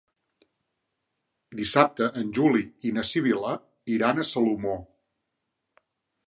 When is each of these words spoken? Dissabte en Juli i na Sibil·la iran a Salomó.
Dissabte 1.59 2.07
en 2.21 2.31
Juli 2.37 2.63
i 2.91 2.95
na 2.97 3.05
Sibil·la 3.11 3.53
iran 3.99 4.23
a 4.25 4.27
Salomó. 4.31 4.75